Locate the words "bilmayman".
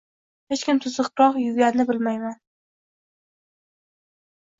1.89-2.39